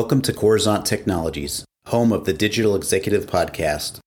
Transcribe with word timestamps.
Welcome 0.00 0.22
to 0.22 0.32
Coruzant 0.32 0.86
Technologies, 0.86 1.66
home 1.88 2.10
of 2.10 2.24
the 2.24 2.32
Digital 2.32 2.74
Executive 2.74 3.26
Podcast. 3.26 3.98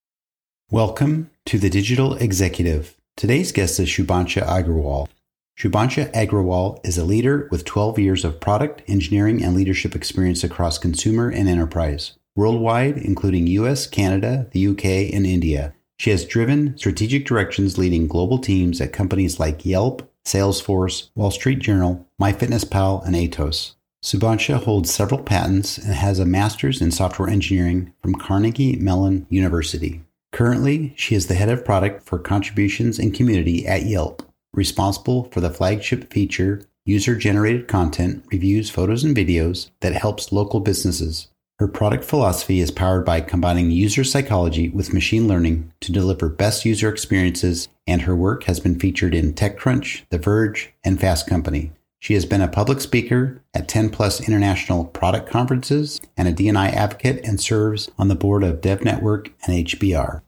Welcome 0.72 1.30
to 1.46 1.60
the 1.60 1.70
Digital 1.70 2.16
Executive. 2.16 2.98
Today's 3.16 3.52
guest 3.52 3.80
is 3.80 3.90
Shubhansha 3.90 4.44
Agrawal. 4.44 5.08
Shubhansha 5.56 6.12
Agrawal 6.14 6.80
is 6.84 6.98
a 6.98 7.06
leader 7.06 7.48
with 7.52 7.64
12 7.64 8.00
years 8.00 8.26
of 8.26 8.40
product, 8.40 8.82
engineering, 8.88 9.44
and 9.44 9.56
leadership 9.56 9.96
experience 9.96 10.44
across 10.44 10.80
consumer 10.80 11.30
and 11.30 11.48
enterprise, 11.48 12.18
worldwide, 12.36 12.98
including 12.98 13.46
US, 13.46 13.86
Canada, 13.86 14.48
the 14.52 14.66
UK, 14.70 15.14
and 15.14 15.28
India. 15.28 15.76
She 16.00 16.10
has 16.10 16.26
driven 16.26 16.76
strategic 16.76 17.24
directions 17.28 17.78
leading 17.78 18.08
global 18.08 18.40
teams 18.40 18.82
at 18.82 18.94
companies 18.94 19.40
like 19.40 19.64
Yelp, 19.64 20.12
Salesforce, 20.26 21.10
Wall 21.14 21.30
Street 21.30 21.60
Journal, 21.60 22.08
MyFitnessPal, 22.20 23.06
and 23.06 23.16
Atos. 23.16 23.74
Shubhansha 24.04 24.62
holds 24.62 24.94
several 24.94 25.22
patents 25.22 25.78
and 25.78 25.94
has 25.94 26.20
a 26.20 26.26
master's 26.26 26.82
in 26.82 26.92
software 26.92 27.30
engineering 27.30 27.94
from 28.02 28.16
Carnegie 28.16 28.76
Mellon 28.76 29.26
University. 29.30 30.02
Currently, 30.34 30.94
she 30.98 31.16
is 31.16 31.28
the 31.28 31.36
head 31.36 31.48
of 31.48 31.64
product 31.64 32.06
for 32.06 32.20
contributions 32.20 33.00
and 33.00 33.14
community 33.14 33.66
at 33.66 33.86
Yelp, 33.86 34.22
responsible 34.52 35.30
for 35.32 35.40
the 35.40 35.50
flagship 35.50 36.12
feature 36.12 36.68
user 36.86 37.16
generated 37.16 37.70
content, 37.70 38.26
reviews, 38.30 38.70
photos, 38.70 39.06
and 39.06 39.16
videos 39.16 39.70
that 39.80 39.94
helps 39.94 40.34
local 40.34 40.60
businesses. 40.60 41.30
Her 41.60 41.68
product 41.70 42.04
philosophy 42.04 42.60
is 42.60 42.72
powered 42.72 43.06
by 43.06 43.22
combining 43.22 43.72
user 43.72 44.04
psychology 44.04 44.68
with 44.68 44.94
machine 44.94 45.30
learning 45.30 45.72
to 45.80 45.94
deliver 45.94 46.28
best 46.28 46.66
user 46.66 46.90
experiences, 46.90 47.70
and 47.88 48.02
her 48.02 48.18
work 48.18 48.44
has 48.46 48.60
been 48.60 48.78
featured 48.78 49.16
in 49.16 49.34
TechCrunch, 49.34 50.02
The 50.10 50.18
Verge, 50.18 50.74
and 50.84 51.00
Fast 51.00 51.26
Company. 51.26 51.72
She 52.04 52.16
has 52.16 52.26
been 52.26 52.42
a 52.42 52.50
public 52.50 52.82
speaker 52.82 53.42
at 53.54 53.70
10 53.70 53.90
plus 53.90 54.20
international 54.28 54.84
product 54.84 55.30
conferences 55.30 56.02
and 56.18 56.28
a 56.28 56.34
DNI 56.34 56.74
advocate 56.74 57.24
and 57.24 57.40
serves 57.40 57.90
on 57.98 58.10
the 58.10 58.16
board 58.16 58.44
of 58.44 58.60
Dev 58.60 58.84
Network 58.84 59.32
and 59.48 59.66
HBR. 59.66 60.22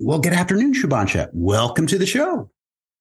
Well, 0.00 0.18
good 0.18 0.32
afternoon, 0.32 0.74
Shubhansha. 0.74 1.30
Welcome 1.32 1.86
to 1.86 1.98
the 1.98 2.04
show. 2.04 2.50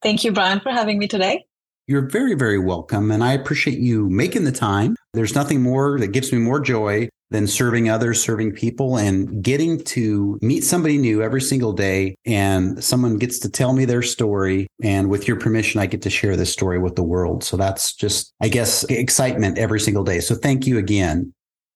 Thank 0.04 0.24
you, 0.24 0.32
Brian, 0.32 0.60
for 0.60 0.70
having 0.72 1.00
me 1.00 1.08
today. 1.08 1.48
You're 1.88 2.08
very, 2.08 2.36
very 2.36 2.60
welcome. 2.60 3.10
And 3.10 3.24
I 3.24 3.34
appreciate 3.34 3.80
you 3.80 4.12
making 4.12 4.44
the 4.44 4.52
time. 4.52 4.96
There's 5.16 5.34
nothing 5.34 5.64
more 5.64 5.98
that 5.98 6.10
gives 6.10 6.32
me 6.32 6.38
more 6.38 6.60
joy 6.60 7.10
than 7.32 7.48
serving 7.48 7.90
others, 7.90 8.24
serving 8.24 8.52
people, 8.52 8.98
and 8.98 9.44
getting 9.44 9.84
to 9.84 10.38
meet 10.42 10.64
somebody 10.64 10.98
new 10.98 11.22
every 11.22 11.42
single 11.42 11.74
day. 11.74 12.16
And 12.26 12.84
someone 12.84 13.18
gets 13.18 13.40
to 13.40 13.50
tell 13.50 13.74
me 13.74 13.86
their 13.86 14.04
story. 14.04 14.68
And 14.84 15.10
with 15.10 15.28
your 15.28 15.38
permission, 15.40 15.82
I 15.82 15.88
get 15.88 16.02
to 16.04 16.10
share 16.10 16.36
this 16.36 16.54
story 16.54 16.80
with 16.80 16.96
the 16.96 17.04
world. 17.04 17.44
So 17.44 17.58
that's 17.58 17.94
just, 17.94 18.34
I 18.42 18.48
guess, 18.48 18.84
excitement 18.86 19.58
every 19.58 19.80
single 19.80 20.04
day. 20.04 20.20
So 20.20 20.36
thank 20.36 20.68
you 20.68 20.78
again. 20.78 21.34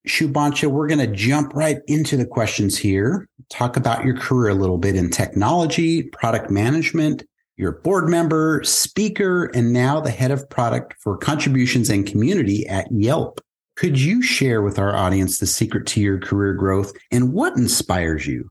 Shubhansha, 0.08 0.70
we're 0.70 0.88
going 0.88 1.00
to 1.00 1.08
jump 1.08 1.54
right 1.54 1.80
into 1.88 2.16
the 2.16 2.26
questions 2.26 2.78
here. 2.78 3.28
Talk 3.50 3.76
about 3.76 4.06
your 4.06 4.16
career 4.16 4.50
a 4.50 4.56
little 4.56 4.78
bit 4.78 4.96
in 4.96 5.10
technology, 5.10 6.04
product 6.04 6.50
management. 6.50 7.24
You're 7.58 7.72
a 7.78 7.82
board 7.82 8.08
member, 8.08 8.64
speaker, 8.64 9.46
and 9.54 9.74
now 9.74 10.00
the 10.00 10.12
head 10.12 10.32
of 10.32 10.50
product 10.50 10.96
for 11.02 11.18
contributions 11.18 11.90
and 11.90 12.08
community 12.08 12.66
at 12.68 12.88
Yelp. 12.90 13.42
Could 13.80 13.98
you 13.98 14.22
share 14.22 14.62
with 14.62 14.78
our 14.78 14.94
audience 14.94 15.40
the 15.40 15.46
secret 15.46 15.88
to 15.88 16.02
your 16.02 16.20
career 16.20 16.52
growth 16.52 16.92
and 17.12 17.32
what 17.32 17.56
inspires 17.56 18.28
you? 18.28 18.50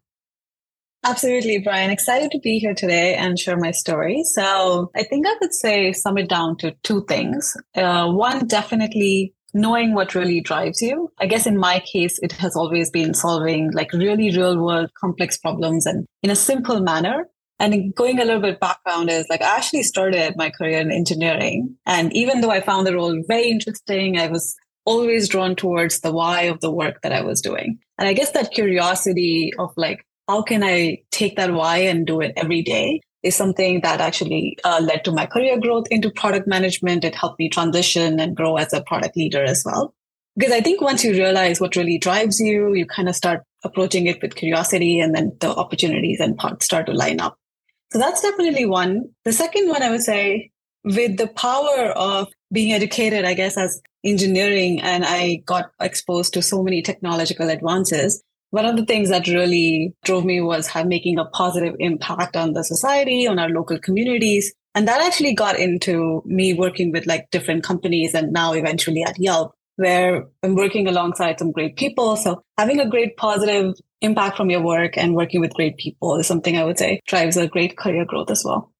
Absolutely, 1.05 1.59
Brian. 1.59 1.91
Excited 1.91 2.31
to 2.31 2.39
be 2.39 2.59
here 2.59 2.73
today 2.73 3.15
and 3.15 3.39
share 3.39 3.59
my 3.59 3.71
story. 3.71 4.23
So 4.25 4.91
I 4.97 5.03
think 5.03 5.27
I 5.27 5.37
could 5.39 5.53
say 5.53 5.93
sum 5.93 6.17
it 6.17 6.31
down 6.31 6.56
to 6.61 6.75
two 6.83 7.05
things. 7.05 7.55
Uh, 7.77 8.11
one, 8.11 8.47
definitely 8.47 9.34
knowing 9.53 9.93
what 9.93 10.15
really 10.15 10.41
drives 10.41 10.81
you. 10.81 11.12
I 11.21 11.27
guess 11.27 11.47
in 11.47 11.59
my 11.59 11.81
case, 11.81 12.19
it 12.22 12.33
has 12.33 12.56
always 12.56 12.91
been 12.91 13.12
solving 13.12 13.71
like 13.72 13.93
really 13.93 14.34
real 14.34 14.59
world 14.59 14.91
complex 14.99 15.37
problems 15.37 15.84
and 15.84 16.06
in 16.22 16.31
a 16.31 16.37
simple 16.37 16.81
manner. 16.81 17.28
And 17.59 17.94
going 17.94 18.19
a 18.19 18.25
little 18.25 18.41
bit 18.41 18.61
background 18.61 19.11
is 19.11 19.27
like 19.28 19.43
I 19.43 19.56
actually 19.56 19.83
started 19.83 20.37
my 20.38 20.49
career 20.49 20.78
in 20.78 20.91
engineering. 20.91 21.77
And 21.84 22.15
even 22.15 22.41
though 22.41 22.50
I 22.50 22.62
found 22.62 22.87
the 22.87 22.94
role 22.94 23.22
very 23.28 23.50
interesting, 23.50 24.17
I 24.17 24.28
was 24.28 24.56
always 24.88 25.28
drawn 25.28 25.54
towards 25.54 26.00
the 26.00 26.10
why 26.10 26.43
of 26.43 26.60
the 26.60 26.71
work 26.71 27.03
that 27.03 27.12
I 27.12 27.21
was 27.21 27.43
doing. 27.43 27.78
And 27.99 28.09
I 28.09 28.15
guess 28.15 28.31
that 28.31 28.53
curiosity 28.53 29.53
of 29.59 29.71
like, 29.76 30.06
how 30.28 30.41
can 30.41 30.65
I 30.65 31.03
take 31.10 31.37
that 31.37 31.53
why 31.53 31.78
and 31.78 32.06
do 32.06 32.22
it 32.22 32.32
every 32.37 32.62
day 32.62 33.03
is 33.22 33.37
something 33.37 33.81
that 33.82 34.00
actually 34.00 34.56
uh, 34.65 34.81
led 34.82 35.04
to 35.04 35.12
my 35.12 35.26
career 35.26 35.60
growth 35.60 35.84
into 35.91 36.10
product 36.10 36.47
management. 36.47 37.04
It 37.04 37.15
helped 37.15 37.38
me 37.38 37.50
transition 37.50 38.19
and 38.19 38.34
grow 38.34 38.56
as 38.56 38.72
a 38.72 38.82
product 38.82 39.15
leader 39.16 39.44
as 39.44 39.62
well. 39.66 39.94
Because 40.37 40.54
I 40.54 40.60
think 40.60 40.81
once 40.81 41.05
you 41.05 41.12
realize 41.12 41.60
what 41.60 41.76
really 41.76 41.99
drives 41.99 42.38
you, 42.41 42.72
you 42.72 42.87
kind 42.87 43.09
of 43.09 43.16
start 43.16 43.43
approaching 43.65 44.06
it 44.06 44.22
with 44.22 44.37
curiosity 44.37 45.00
and 45.00 45.15
then 45.15 45.37
the 45.41 45.50
opportunities 45.50 46.20
and 46.20 46.38
parts 46.38 46.65
start 46.65 46.87
to 46.87 46.93
line 46.93 47.20
up. 47.20 47.37
So 47.93 47.99
that's 47.99 48.22
definitely 48.22 48.65
one. 48.65 49.10
The 49.25 49.32
second 49.32 49.69
one 49.69 49.82
I 49.82 49.91
would 49.91 50.03
say 50.03 50.50
with 50.84 51.16
the 51.19 51.26
power 51.26 51.87
of 51.97 52.28
being 52.53 52.72
educated, 52.72 53.25
I 53.25 53.34
guess, 53.34 53.59
as 53.59 53.82
engineering 54.10 54.80
and 54.80 55.04
I 55.04 55.42
got 55.46 55.70
exposed 55.80 56.34
to 56.34 56.42
so 56.42 56.62
many 56.62 56.82
technological 56.82 57.48
advances. 57.50 58.22
One 58.50 58.64
of 58.64 58.76
the 58.76 58.86
things 58.86 59.10
that 59.10 59.26
really 59.26 59.94
drove 60.04 60.24
me 60.24 60.41
was 60.41 60.70
making 60.86 61.19
a 61.19 61.26
positive 61.26 61.74
impact 61.78 62.36
on 62.36 62.54
the 62.54 62.64
society, 62.64 63.26
on 63.26 63.38
our 63.38 63.50
local 63.50 63.78
communities. 63.78 64.54
And 64.74 64.88
that 64.88 65.02
actually 65.02 65.34
got 65.34 65.58
into 65.58 66.22
me 66.24 66.54
working 66.54 66.92
with 66.92 67.06
like 67.06 67.30
different 67.30 67.64
companies 67.64 68.14
and 68.14 68.32
now 68.32 68.52
eventually 68.52 69.02
at 69.02 69.19
Yelp, 69.19 69.54
where 69.76 70.25
I'm 70.42 70.54
working 70.54 70.86
alongside 70.86 71.38
some 71.38 71.52
great 71.52 71.76
people. 71.76 72.16
So 72.16 72.42
having 72.56 72.80
a 72.80 72.88
great 72.88 73.16
positive 73.16 73.75
impact 74.00 74.36
from 74.36 74.50
your 74.50 74.62
work 74.62 74.96
and 74.96 75.14
working 75.14 75.40
with 75.40 75.54
great 75.54 75.76
people 75.76 76.19
is 76.19 76.26
something 76.26 76.56
I 76.56 76.64
would 76.64 76.78
say 76.78 77.00
drives 77.06 77.36
a 77.36 77.48
great 77.48 77.76
career 77.76 78.04
growth 78.04 78.30
as 78.30 78.44
well. 78.44 78.72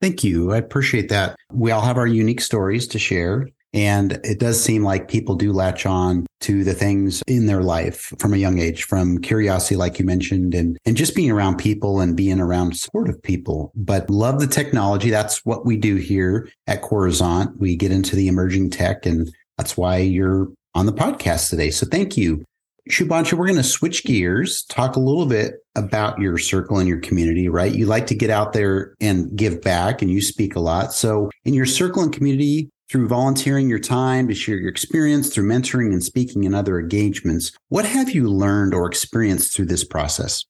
Thank 0.00 0.22
you. 0.22 0.52
I 0.52 0.58
appreciate 0.58 1.08
that. 1.08 1.36
We 1.52 1.70
all 1.70 1.80
have 1.80 1.96
our 1.96 2.06
unique 2.06 2.40
stories 2.40 2.86
to 2.88 2.98
share. 2.98 3.48
And 3.74 4.20
it 4.22 4.38
does 4.38 4.62
seem 4.62 4.84
like 4.84 5.08
people 5.08 5.34
do 5.34 5.52
latch 5.52 5.84
on 5.84 6.26
to 6.42 6.62
the 6.62 6.74
things 6.74 7.22
in 7.26 7.46
their 7.46 7.62
life 7.62 8.12
from 8.20 8.32
a 8.32 8.38
young 8.38 8.60
age, 8.60 8.84
from 8.84 9.18
curiosity, 9.18 9.74
like 9.74 9.98
you 9.98 10.04
mentioned, 10.04 10.54
and, 10.54 10.78
and 10.86 10.96
just 10.96 11.16
being 11.16 11.30
around 11.30 11.56
people 11.56 12.00
and 12.00 12.16
being 12.16 12.38
around 12.38 12.76
supportive 12.76 13.20
people. 13.22 13.72
But 13.74 14.08
love 14.08 14.38
the 14.38 14.46
technology. 14.46 15.10
That's 15.10 15.44
what 15.44 15.66
we 15.66 15.76
do 15.76 15.96
here 15.96 16.48
at 16.68 16.82
Coruzant. 16.82 17.56
We 17.58 17.74
get 17.74 17.90
into 17.90 18.14
the 18.14 18.28
emerging 18.28 18.70
tech, 18.70 19.06
and 19.06 19.28
that's 19.58 19.76
why 19.76 19.96
you're 19.96 20.48
on 20.76 20.86
the 20.86 20.92
podcast 20.92 21.50
today. 21.50 21.70
So 21.70 21.86
thank 21.86 22.16
you. 22.16 22.44
Shubhansha, 22.90 23.32
we're 23.32 23.46
going 23.46 23.56
to 23.56 23.62
switch 23.62 24.04
gears, 24.04 24.62
talk 24.64 24.96
a 24.96 25.00
little 25.00 25.24
bit 25.24 25.54
about 25.74 26.18
your 26.18 26.36
circle 26.36 26.78
and 26.78 26.86
your 26.86 27.00
community, 27.00 27.48
right? 27.48 27.74
You 27.74 27.86
like 27.86 28.06
to 28.08 28.14
get 28.14 28.28
out 28.28 28.52
there 28.52 28.94
and 29.00 29.34
give 29.34 29.62
back 29.62 30.02
and 30.02 30.10
you 30.10 30.20
speak 30.20 30.54
a 30.54 30.60
lot. 30.60 30.92
So 30.92 31.30
in 31.44 31.54
your 31.54 31.64
circle 31.64 32.02
and 32.02 32.12
community, 32.12 32.68
through 32.94 33.08
volunteering 33.08 33.68
your 33.68 33.80
time 33.80 34.28
to 34.28 34.34
share 34.36 34.56
your 34.56 34.68
experience, 34.68 35.34
through 35.34 35.48
mentoring 35.48 35.92
and 35.92 36.04
speaking 36.04 36.44
and 36.46 36.54
other 36.54 36.78
engagements, 36.78 37.50
what 37.68 37.84
have 37.84 38.10
you 38.10 38.28
learned 38.28 38.72
or 38.72 38.86
experienced 38.86 39.52
through 39.52 39.64
this 39.64 39.82
process? 39.82 40.44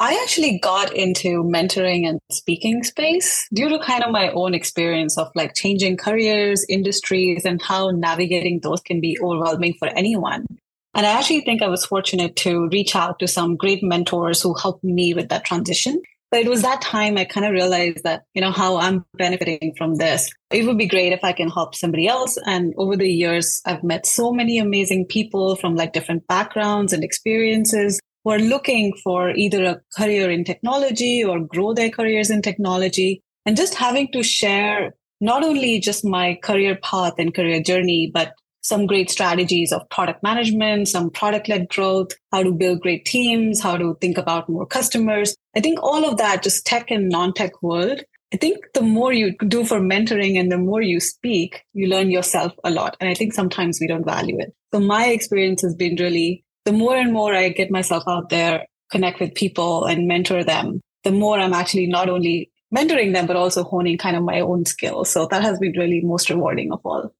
I 0.00 0.18
actually 0.22 0.58
got 0.60 0.94
into 0.94 1.44
mentoring 1.44 2.08
and 2.08 2.20
speaking 2.32 2.82
space 2.84 3.46
due 3.52 3.68
to 3.68 3.78
kind 3.80 4.02
of 4.02 4.12
my 4.12 4.30
own 4.30 4.54
experience 4.54 5.18
of 5.18 5.28
like 5.34 5.54
changing 5.54 5.98
careers, 5.98 6.64
industries, 6.70 7.44
and 7.44 7.60
how 7.60 7.90
navigating 7.90 8.60
those 8.60 8.80
can 8.80 8.98
be 8.98 9.18
overwhelming 9.22 9.74
for 9.78 9.88
anyone. 9.88 10.46
And 10.94 11.04
I 11.04 11.10
actually 11.10 11.42
think 11.42 11.60
I 11.60 11.68
was 11.68 11.84
fortunate 11.84 12.34
to 12.36 12.66
reach 12.72 12.96
out 12.96 13.18
to 13.18 13.28
some 13.28 13.56
great 13.56 13.82
mentors 13.82 14.40
who 14.40 14.54
helped 14.54 14.84
me 14.84 15.12
with 15.12 15.28
that 15.28 15.44
transition. 15.44 16.00
But 16.30 16.40
it 16.40 16.48
was 16.48 16.62
that 16.62 16.82
time 16.82 17.16
I 17.16 17.24
kind 17.24 17.46
of 17.46 17.52
realized 17.52 18.02
that, 18.02 18.24
you 18.34 18.40
know, 18.40 18.50
how 18.50 18.78
I'm 18.78 19.04
benefiting 19.14 19.74
from 19.78 19.94
this. 19.94 20.30
It 20.50 20.66
would 20.66 20.78
be 20.78 20.86
great 20.86 21.12
if 21.12 21.22
I 21.22 21.32
can 21.32 21.48
help 21.48 21.74
somebody 21.74 22.08
else. 22.08 22.36
And 22.46 22.74
over 22.76 22.96
the 22.96 23.08
years, 23.08 23.60
I've 23.64 23.84
met 23.84 24.06
so 24.06 24.32
many 24.32 24.58
amazing 24.58 25.06
people 25.06 25.54
from 25.56 25.76
like 25.76 25.92
different 25.92 26.26
backgrounds 26.26 26.92
and 26.92 27.04
experiences 27.04 28.00
who 28.24 28.32
are 28.32 28.38
looking 28.40 28.92
for 29.04 29.30
either 29.30 29.64
a 29.64 29.80
career 29.96 30.30
in 30.30 30.42
technology 30.42 31.22
or 31.22 31.40
grow 31.40 31.74
their 31.74 31.90
careers 31.90 32.28
in 32.28 32.42
technology. 32.42 33.22
And 33.44 33.56
just 33.56 33.74
having 33.74 34.10
to 34.12 34.24
share 34.24 34.94
not 35.20 35.44
only 35.44 35.78
just 35.78 36.04
my 36.04 36.38
career 36.42 36.76
path 36.76 37.14
and 37.18 37.32
career 37.32 37.62
journey, 37.62 38.10
but 38.12 38.32
some 38.66 38.86
great 38.86 39.10
strategies 39.10 39.72
of 39.72 39.88
product 39.90 40.22
management, 40.22 40.88
some 40.88 41.10
product 41.10 41.48
led 41.48 41.68
growth, 41.68 42.12
how 42.32 42.42
to 42.42 42.52
build 42.52 42.80
great 42.80 43.04
teams, 43.04 43.60
how 43.60 43.76
to 43.76 43.96
think 44.00 44.18
about 44.18 44.48
more 44.48 44.66
customers. 44.66 45.36
I 45.54 45.60
think 45.60 45.82
all 45.82 46.04
of 46.04 46.16
that, 46.18 46.42
just 46.42 46.66
tech 46.66 46.90
and 46.90 47.08
non 47.08 47.32
tech 47.32 47.62
world. 47.62 48.00
I 48.34 48.36
think 48.38 48.58
the 48.74 48.82
more 48.82 49.12
you 49.12 49.36
do 49.46 49.64
for 49.64 49.78
mentoring 49.78 50.38
and 50.38 50.50
the 50.50 50.58
more 50.58 50.82
you 50.82 50.98
speak, 50.98 51.62
you 51.72 51.86
learn 51.86 52.10
yourself 52.10 52.52
a 52.64 52.70
lot. 52.70 52.96
And 53.00 53.08
I 53.08 53.14
think 53.14 53.32
sometimes 53.32 53.78
we 53.80 53.86
don't 53.86 54.04
value 54.04 54.38
it. 54.40 54.52
So 54.74 54.80
my 54.80 55.06
experience 55.06 55.62
has 55.62 55.74
been 55.76 55.96
really 55.96 56.44
the 56.64 56.72
more 56.72 56.96
and 56.96 57.12
more 57.12 57.32
I 57.32 57.50
get 57.50 57.70
myself 57.70 58.02
out 58.08 58.28
there, 58.28 58.66
connect 58.90 59.20
with 59.20 59.34
people 59.34 59.84
and 59.84 60.08
mentor 60.08 60.42
them, 60.42 60.80
the 61.04 61.12
more 61.12 61.38
I'm 61.38 61.52
actually 61.52 61.86
not 61.86 62.08
only 62.08 62.50
mentoring 62.74 63.12
them, 63.14 63.26
but 63.26 63.36
also 63.36 63.62
honing 63.62 63.96
kind 63.96 64.16
of 64.16 64.24
my 64.24 64.40
own 64.40 64.64
skills. 64.64 65.10
So 65.10 65.26
that 65.30 65.42
has 65.42 65.60
been 65.60 65.74
really 65.78 66.00
most 66.00 66.28
rewarding 66.28 66.72
of 66.72 66.80
all. 66.84 67.14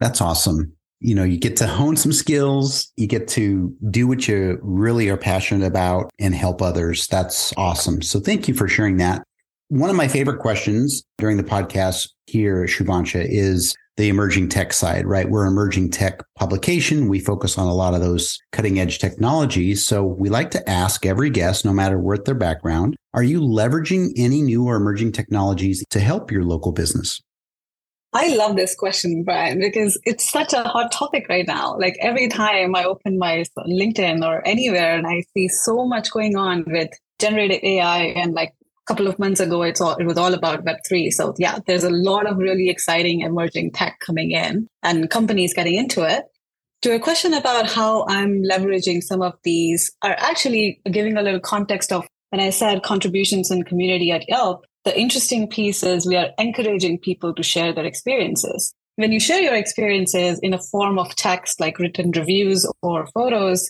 That's 0.00 0.20
awesome. 0.20 0.76
you 1.00 1.14
know, 1.14 1.24
you 1.24 1.38
get 1.38 1.56
to 1.56 1.66
hone 1.66 1.96
some 1.96 2.12
skills, 2.12 2.90
you 2.96 3.06
get 3.06 3.28
to 3.28 3.74
do 3.90 4.06
what 4.06 4.26
you 4.26 4.58
really 4.62 5.08
are 5.08 5.16
passionate 5.16 5.66
about 5.66 6.10
and 6.18 6.34
help 6.34 6.62
others. 6.62 7.06
That's 7.06 7.52
awesome. 7.56 8.02
So 8.02 8.18
thank 8.18 8.48
you 8.48 8.54
for 8.54 8.68
sharing 8.68 8.96
that. 8.98 9.22
One 9.68 9.90
of 9.90 9.96
my 9.96 10.08
favorite 10.08 10.40
questions 10.40 11.02
during 11.18 11.36
the 11.36 11.42
podcast 11.42 12.08
here 12.26 12.62
at 12.62 12.70
Shubhansha 12.70 13.26
is 13.28 13.76
the 13.96 14.08
emerging 14.08 14.48
tech 14.48 14.72
side, 14.72 15.06
right? 15.06 15.28
We're 15.28 15.46
emerging 15.46 15.90
tech 15.90 16.20
publication. 16.38 17.08
We 17.08 17.18
focus 17.18 17.58
on 17.58 17.66
a 17.66 17.74
lot 17.74 17.94
of 17.94 18.00
those 18.00 18.38
cutting 18.52 18.78
edge 18.78 18.98
technologies. 18.98 19.86
So 19.86 20.04
we 20.04 20.28
like 20.28 20.50
to 20.52 20.68
ask 20.68 21.04
every 21.04 21.30
guest, 21.30 21.64
no 21.64 21.72
matter 21.72 21.98
what 21.98 22.26
their 22.26 22.34
background, 22.34 22.94
are 23.14 23.22
you 23.22 23.40
leveraging 23.40 24.12
any 24.16 24.42
new 24.42 24.64
or 24.64 24.76
emerging 24.76 25.12
technologies 25.12 25.84
to 25.90 26.00
help 26.00 26.30
your 26.30 26.44
local 26.44 26.72
business? 26.72 27.20
I 28.16 28.34
love 28.34 28.56
this 28.56 28.74
question, 28.74 29.24
Brian, 29.24 29.60
because 29.60 30.00
it's 30.06 30.26
such 30.26 30.54
a 30.54 30.62
hot 30.62 30.90
topic 30.90 31.26
right 31.28 31.46
now. 31.46 31.76
Like 31.76 31.98
every 32.00 32.28
time 32.28 32.74
I 32.74 32.84
open 32.84 33.18
my 33.18 33.44
LinkedIn 33.58 34.24
or 34.24 34.40
anywhere 34.48 34.96
and 34.96 35.06
I 35.06 35.24
see 35.34 35.48
so 35.48 35.84
much 35.84 36.10
going 36.10 36.34
on 36.34 36.64
with 36.66 36.88
generative 37.18 37.60
AI 37.62 37.98
and 37.98 38.32
like 38.32 38.54
a 38.62 38.86
couple 38.86 39.06
of 39.06 39.18
months 39.18 39.40
ago 39.40 39.60
it's 39.62 39.82
all 39.82 39.96
it 39.96 40.06
was 40.06 40.16
all 40.16 40.32
about 40.32 40.64
web3 40.64 41.10
so 41.10 41.34
yeah 41.38 41.58
there's 41.66 41.82
a 41.82 41.90
lot 41.90 42.26
of 42.26 42.36
really 42.36 42.68
exciting 42.68 43.22
emerging 43.22 43.72
tech 43.72 43.98
coming 44.00 44.30
in 44.30 44.68
and 44.82 45.10
companies 45.10 45.52
getting 45.54 45.74
into 45.74 46.04
it 46.04 46.24
to 46.82 46.94
a 46.94 47.00
question 47.00 47.34
about 47.34 47.68
how 47.68 48.06
i'm 48.06 48.42
leveraging 48.44 49.02
some 49.02 49.22
of 49.22 49.32
these 49.42 49.90
are 50.02 50.14
actually 50.18 50.80
giving 50.92 51.16
a 51.16 51.22
little 51.22 51.40
context 51.40 51.90
of 51.90 52.06
when 52.30 52.40
i 52.40 52.50
said 52.50 52.82
contributions 52.82 53.50
and 53.50 53.66
community 53.66 54.12
at 54.12 54.28
yelp 54.28 54.64
the 54.86 54.98
interesting 54.98 55.48
piece 55.48 55.82
is 55.82 56.06
we 56.06 56.16
are 56.16 56.30
encouraging 56.38 56.98
people 57.00 57.34
to 57.34 57.42
share 57.42 57.74
their 57.74 57.84
experiences. 57.84 58.72
When 58.94 59.10
you 59.10 59.18
share 59.18 59.40
your 59.40 59.56
experiences 59.56 60.38
in 60.44 60.54
a 60.54 60.62
form 60.62 60.96
of 60.96 61.14
text 61.16 61.58
like 61.58 61.80
written 61.80 62.12
reviews 62.12 62.64
or 62.82 63.08
photos, 63.08 63.68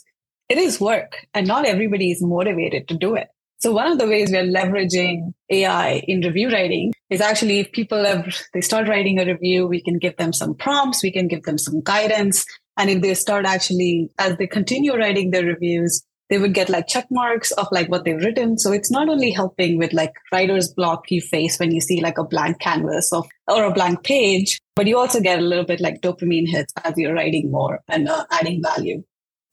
it 0.51 0.59
is 0.59 0.79
work 0.79 1.27
and 1.33 1.47
not 1.47 1.65
everybody 1.65 2.11
is 2.11 2.23
motivated 2.23 2.87
to 2.89 2.99
do 2.99 3.15
it. 3.15 3.29
So 3.61 3.73
one 3.73 3.91
of 3.91 3.99
the 3.99 4.07
ways 4.07 4.31
we 4.31 4.37
are 4.37 4.45
leveraging 4.45 5.33
AI 5.49 6.05
in 6.07 6.21
review 6.21 6.51
writing 6.51 6.93
is 7.09 7.23
actually 7.23 7.61
if 7.61 7.73
people 7.73 8.05
have, 8.05 8.37
they 8.53 8.61
start 8.61 8.87
writing 8.87 9.19
a 9.19 9.25
review, 9.25 9.67
we 9.67 9.83
can 9.83 9.99
give 9.99 10.19
them 10.19 10.35
some 10.35 10.55
prompts, 10.55 11.03
we 11.03 11.11
can 11.11 11.29
give 11.29 11.45
them 11.45 11.57
some 11.57 11.81
guidance. 11.83 12.45
And 12.77 12.91
if 12.91 13.01
they 13.01 13.15
start 13.15 13.47
actually, 13.47 14.11
as 14.19 14.37
they 14.37 14.47
continue 14.47 14.95
writing 14.95 15.31
their 15.31 15.47
reviews, 15.47 16.05
they 16.29 16.39
would 16.39 16.55
get 16.55 16.69
like 16.69 16.89
check 16.89 17.07
marks 17.11 17.53
of 17.53 17.69
like 17.71 17.89
what 17.89 18.05
they've 18.05 18.23
written. 18.23 18.59
So 18.59 18.73
it's 18.73 18.91
not 18.91 19.09
only 19.09 19.31
helping 19.31 19.79
with 19.79 19.93
like 19.93 20.13
writer's 20.33 20.73
block 20.73 21.11
you 21.11 21.21
face 21.21 21.59
when 21.59 21.73
you 21.73 21.81
see 21.81 22.01
like 22.01 22.19
a 22.19 22.25
blank 22.25 22.59
canvas 22.59 23.13
of, 23.13 23.27
or 23.47 23.65
a 23.65 23.73
blank 23.73 24.03
page, 24.03 24.61
but 24.75 24.87
you 24.87 24.99
also 24.99 25.21
get 25.21 25.39
a 25.39 25.43
little 25.43 25.65
bit 25.65 25.81
like 25.81 26.01
dopamine 26.01 26.49
hits 26.49 26.73
as 26.85 26.95
you're 26.97 27.15
writing 27.15 27.51
more 27.51 27.81
and 27.89 28.09
uh, 28.09 28.25
adding 28.31 28.63
value. 28.63 29.03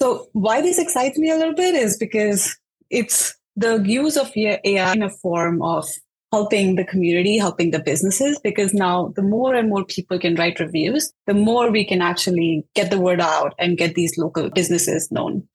So 0.02 0.28
why 0.34 0.62
this 0.62 0.80
excites 0.80 1.18
me 1.18 1.30
a 1.30 1.38
little 1.38 1.56
bit 1.56 1.76
is 1.76 1.98
because 1.98 2.58
it's 2.90 3.36
the 3.56 3.78
use 3.86 4.18
of 4.18 4.32
AI 4.36 4.94
in 4.94 5.04
a 5.04 5.10
form 5.10 5.62
of 5.62 5.88
helping 6.34 6.76
the 6.76 6.84
community, 6.84 7.38
helping 7.38 7.70
the 7.70 7.80
businesses, 7.80 8.40
because 8.44 8.74
now 8.74 9.14
the 9.16 9.22
more 9.22 9.54
and 9.54 9.70
more 9.70 9.86
people 9.86 10.18
can 10.18 10.34
write 10.34 10.60
reviews, 10.60 11.14
the 11.28 11.34
more 11.34 11.70
we 11.70 11.86
can 11.86 12.02
actually 12.02 12.66
get 12.74 12.90
the 12.90 13.00
word 13.00 13.22
out 13.22 13.54
and 13.60 13.78
get 13.78 13.94
these 13.94 14.18
local 14.18 14.50
businesses 14.50 15.12
known. 15.12 15.48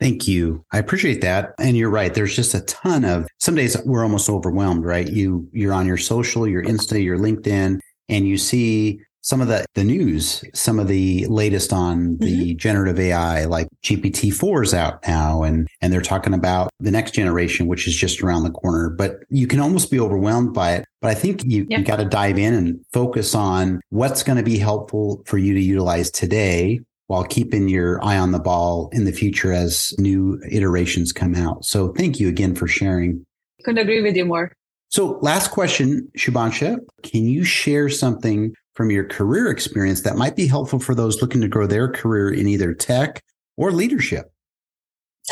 Thank 0.00 0.26
you. 0.26 0.64
I 0.72 0.78
appreciate 0.78 1.20
that. 1.20 1.52
And 1.58 1.76
you're 1.76 1.90
right. 1.90 2.12
There's 2.12 2.34
just 2.34 2.54
a 2.54 2.62
ton 2.62 3.04
of 3.04 3.28
some 3.38 3.54
days 3.54 3.76
we're 3.84 4.02
almost 4.02 4.30
overwhelmed, 4.30 4.84
right? 4.84 5.06
You 5.06 5.46
you're 5.52 5.74
on 5.74 5.86
your 5.86 5.98
social, 5.98 6.48
your 6.48 6.64
Insta, 6.64 7.02
your 7.02 7.18
LinkedIn, 7.18 7.78
and 8.08 8.26
you 8.26 8.38
see 8.38 9.00
some 9.22 9.42
of 9.42 9.48
the 9.48 9.66
the 9.74 9.84
news, 9.84 10.42
some 10.54 10.78
of 10.78 10.88
the 10.88 11.26
latest 11.26 11.74
on 11.74 12.16
the 12.18 12.50
mm-hmm. 12.50 12.56
generative 12.56 12.98
AI, 12.98 13.44
like 13.44 13.68
GPT 13.84 14.32
four 14.32 14.62
is 14.62 14.72
out 14.72 15.06
now, 15.06 15.42
and 15.42 15.68
and 15.82 15.92
they're 15.92 16.00
talking 16.00 16.32
about 16.32 16.70
the 16.80 16.90
next 16.90 17.12
generation, 17.12 17.66
which 17.66 17.86
is 17.86 17.94
just 17.94 18.22
around 18.22 18.44
the 18.44 18.50
corner. 18.50 18.88
But 18.88 19.16
you 19.28 19.46
can 19.46 19.60
almost 19.60 19.90
be 19.90 20.00
overwhelmed 20.00 20.54
by 20.54 20.76
it. 20.76 20.86
But 21.02 21.10
I 21.10 21.14
think 21.14 21.44
you, 21.44 21.66
yep. 21.68 21.80
you 21.80 21.84
got 21.84 21.96
to 21.96 22.04
dive 22.04 22.38
in 22.38 22.54
and 22.54 22.84
focus 22.92 23.34
on 23.34 23.80
what's 23.90 24.22
going 24.22 24.36
to 24.36 24.44
be 24.44 24.58
helpful 24.58 25.22
for 25.26 25.38
you 25.38 25.54
to 25.54 25.60
utilize 25.60 26.10
today 26.10 26.80
while 27.10 27.24
keeping 27.24 27.68
your 27.68 28.02
eye 28.04 28.16
on 28.16 28.30
the 28.30 28.38
ball 28.38 28.88
in 28.92 29.04
the 29.04 29.10
future 29.10 29.52
as 29.52 29.92
new 29.98 30.40
iterations 30.48 31.12
come 31.12 31.34
out. 31.34 31.64
So 31.64 31.88
thank 31.94 32.20
you 32.20 32.28
again 32.28 32.54
for 32.54 32.68
sharing. 32.68 33.26
Couldn't 33.64 33.82
agree 33.82 34.00
with 34.00 34.14
you 34.14 34.24
more. 34.24 34.52
So 34.90 35.18
last 35.20 35.50
question, 35.50 36.08
Shubhansha, 36.16 36.78
can 37.02 37.24
you 37.24 37.42
share 37.42 37.88
something 37.88 38.54
from 38.74 38.92
your 38.92 39.02
career 39.02 39.50
experience 39.50 40.02
that 40.02 40.16
might 40.16 40.36
be 40.36 40.46
helpful 40.46 40.78
for 40.78 40.94
those 40.94 41.20
looking 41.20 41.40
to 41.40 41.48
grow 41.48 41.66
their 41.66 41.90
career 41.90 42.30
in 42.30 42.46
either 42.46 42.72
tech 42.72 43.20
or 43.56 43.72
leadership? 43.72 44.30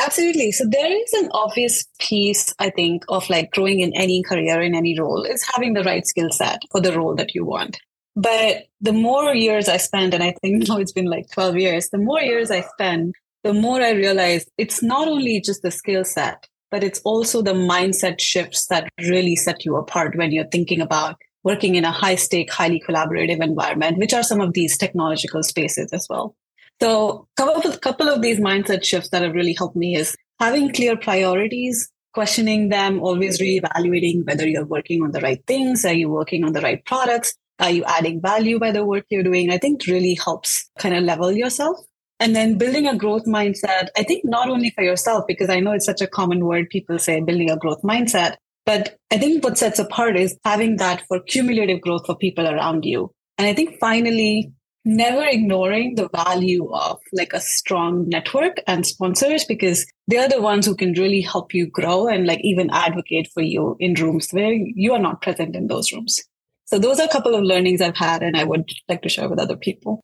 Absolutely. 0.02 0.50
So 0.50 0.64
there 0.68 0.90
is 0.92 1.12
an 1.12 1.28
obvious 1.32 1.86
piece, 2.00 2.52
I 2.58 2.70
think, 2.70 3.04
of 3.08 3.30
like 3.30 3.52
growing 3.52 3.78
in 3.78 3.92
any 3.94 4.24
career, 4.24 4.60
in 4.60 4.74
any 4.74 4.98
role, 4.98 5.22
is 5.22 5.46
having 5.54 5.74
the 5.74 5.84
right 5.84 6.04
skill 6.04 6.32
set 6.32 6.58
for 6.72 6.80
the 6.80 6.92
role 6.92 7.14
that 7.14 7.36
you 7.36 7.44
want. 7.44 7.78
But 8.18 8.64
the 8.80 8.92
more 8.92 9.32
years 9.32 9.68
I 9.68 9.76
spend, 9.76 10.12
and 10.12 10.24
I 10.24 10.34
think 10.42 10.68
now 10.68 10.78
it's 10.78 10.92
been 10.92 11.06
like 11.06 11.30
12 11.30 11.56
years, 11.56 11.88
the 11.90 11.98
more 11.98 12.20
years 12.20 12.50
I 12.50 12.62
spend, 12.62 13.14
the 13.44 13.54
more 13.54 13.80
I 13.80 13.92
realize 13.92 14.44
it's 14.58 14.82
not 14.82 15.06
only 15.06 15.40
just 15.40 15.62
the 15.62 15.70
skill 15.70 16.04
set, 16.04 16.48
but 16.72 16.82
it's 16.82 17.00
also 17.04 17.40
the 17.42 17.52
mindset 17.52 18.20
shifts 18.20 18.66
that 18.66 18.90
really 18.98 19.36
set 19.36 19.64
you 19.64 19.76
apart 19.76 20.16
when 20.16 20.32
you're 20.32 20.48
thinking 20.48 20.80
about 20.80 21.14
working 21.44 21.76
in 21.76 21.84
a 21.84 21.92
high 21.92 22.16
stake, 22.16 22.52
highly 22.52 22.82
collaborative 22.86 23.40
environment, 23.40 23.98
which 23.98 24.12
are 24.12 24.24
some 24.24 24.40
of 24.40 24.52
these 24.52 24.76
technological 24.76 25.44
spaces 25.44 25.92
as 25.92 26.08
well. 26.10 26.34
So 26.82 27.28
a 27.38 27.78
couple 27.78 28.08
of 28.08 28.20
these 28.20 28.40
mindset 28.40 28.84
shifts 28.84 29.10
that 29.10 29.22
have 29.22 29.34
really 29.34 29.54
helped 29.54 29.76
me 29.76 29.94
is 29.94 30.16
having 30.40 30.72
clear 30.72 30.96
priorities, 30.96 31.88
questioning 32.12 32.68
them, 32.68 33.00
always 33.00 33.40
reevaluating 33.40 34.26
whether 34.26 34.46
you're 34.46 34.66
working 34.66 35.02
on 35.02 35.12
the 35.12 35.20
right 35.20 35.42
things, 35.46 35.84
are 35.84 35.94
you 35.94 36.08
working 36.10 36.44
on 36.44 36.52
the 36.52 36.60
right 36.60 36.84
products, 36.84 37.34
are 37.60 37.70
you 37.70 37.84
adding 37.84 38.20
value 38.20 38.58
by 38.58 38.70
the 38.72 38.84
work 38.84 39.04
you're 39.10 39.22
doing? 39.22 39.50
I 39.50 39.58
think 39.58 39.86
really 39.86 40.14
helps 40.14 40.68
kind 40.78 40.94
of 40.94 41.04
level 41.04 41.32
yourself. 41.32 41.78
And 42.20 42.34
then 42.34 42.58
building 42.58 42.86
a 42.86 42.96
growth 42.96 43.26
mindset, 43.26 43.88
I 43.96 44.02
think 44.02 44.24
not 44.24 44.48
only 44.48 44.70
for 44.70 44.82
yourself, 44.82 45.24
because 45.28 45.48
I 45.50 45.60
know 45.60 45.72
it's 45.72 45.86
such 45.86 46.00
a 46.00 46.06
common 46.06 46.44
word 46.44 46.68
people 46.68 46.98
say, 46.98 47.20
building 47.20 47.50
a 47.50 47.56
growth 47.56 47.82
mindset, 47.82 48.36
but 48.66 48.98
I 49.10 49.18
think 49.18 49.44
what 49.44 49.56
sets 49.56 49.78
apart 49.78 50.16
is 50.16 50.36
having 50.44 50.76
that 50.76 51.02
for 51.06 51.20
cumulative 51.20 51.80
growth 51.80 52.06
for 52.06 52.16
people 52.16 52.46
around 52.46 52.84
you. 52.84 53.12
And 53.38 53.46
I 53.46 53.54
think 53.54 53.78
finally, 53.78 54.52
never 54.84 55.24
ignoring 55.24 55.94
the 55.94 56.08
value 56.08 56.70
of 56.72 56.98
like 57.12 57.32
a 57.32 57.40
strong 57.40 58.08
network 58.08 58.56
and 58.66 58.86
sponsors 58.86 59.44
because 59.44 59.86
they're 60.06 60.28
the 60.28 60.40
ones 60.40 60.66
who 60.66 60.74
can 60.74 60.92
really 60.94 61.20
help 61.20 61.54
you 61.54 61.66
grow 61.66 62.08
and 62.08 62.26
like 62.26 62.40
even 62.42 62.70
advocate 62.70 63.28
for 63.32 63.42
you 63.42 63.76
in 63.78 63.94
rooms 63.94 64.28
where 64.32 64.52
you 64.52 64.92
are 64.92 64.98
not 64.98 65.22
present 65.22 65.54
in 65.54 65.66
those 65.66 65.92
rooms. 65.92 66.20
So 66.68 66.78
those 66.78 67.00
are 67.00 67.06
a 67.06 67.08
couple 67.08 67.34
of 67.34 67.44
learnings 67.44 67.80
I've 67.80 67.96
had 67.96 68.22
and 68.22 68.36
I 68.36 68.44
would 68.44 68.68
like 68.90 69.00
to 69.02 69.08
share 69.08 69.26
with 69.26 69.38
other 69.38 69.56
people. 69.56 70.02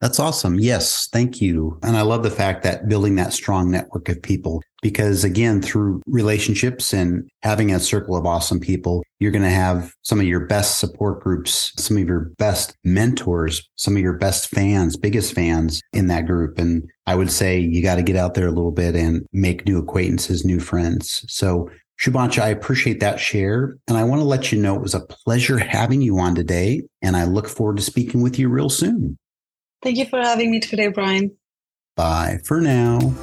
That's 0.00 0.18
awesome. 0.18 0.58
Yes, 0.58 1.08
thank 1.12 1.40
you. 1.40 1.78
And 1.84 1.96
I 1.96 2.02
love 2.02 2.24
the 2.24 2.30
fact 2.30 2.64
that 2.64 2.88
building 2.88 3.14
that 3.14 3.32
strong 3.32 3.70
network 3.70 4.08
of 4.08 4.20
people, 4.20 4.60
because 4.82 5.22
again, 5.22 5.62
through 5.62 6.02
relationships 6.08 6.92
and 6.92 7.30
having 7.44 7.72
a 7.72 7.78
circle 7.78 8.16
of 8.16 8.26
awesome 8.26 8.58
people, 8.58 9.04
you're 9.20 9.30
going 9.30 9.44
to 9.44 9.48
have 9.48 9.94
some 10.02 10.18
of 10.18 10.26
your 10.26 10.44
best 10.44 10.80
support 10.80 11.20
groups, 11.22 11.72
some 11.80 11.96
of 11.96 12.08
your 12.08 12.32
best 12.36 12.74
mentors, 12.82 13.62
some 13.76 13.94
of 13.94 14.02
your 14.02 14.18
best 14.18 14.48
fans, 14.48 14.96
biggest 14.96 15.34
fans 15.34 15.80
in 15.92 16.08
that 16.08 16.26
group. 16.26 16.58
And 16.58 16.82
I 17.06 17.14
would 17.14 17.30
say 17.30 17.60
you 17.60 17.80
got 17.80 17.94
to 17.94 18.02
get 18.02 18.16
out 18.16 18.34
there 18.34 18.48
a 18.48 18.52
little 18.52 18.72
bit 18.72 18.96
and 18.96 19.24
make 19.32 19.66
new 19.66 19.78
acquaintances, 19.78 20.44
new 20.44 20.58
friends. 20.58 21.24
So 21.28 21.70
Shubhansha, 22.00 22.42
I 22.42 22.48
appreciate 22.48 23.00
that 23.00 23.20
share. 23.20 23.76
And 23.86 23.96
I 23.96 24.04
want 24.04 24.20
to 24.20 24.24
let 24.24 24.50
you 24.50 24.60
know 24.60 24.74
it 24.74 24.82
was 24.82 24.94
a 24.94 25.00
pleasure 25.00 25.58
having 25.58 26.02
you 26.02 26.18
on 26.18 26.34
today. 26.34 26.82
And 27.00 27.16
I 27.16 27.24
look 27.24 27.48
forward 27.48 27.76
to 27.76 27.82
speaking 27.82 28.22
with 28.22 28.38
you 28.38 28.48
real 28.48 28.70
soon. 28.70 29.18
Thank 29.82 29.98
you 29.98 30.06
for 30.06 30.20
having 30.20 30.50
me 30.50 30.60
today, 30.60 30.88
Brian. 30.88 31.36
Bye 31.96 32.38
for 32.44 32.60
now. 32.60 33.14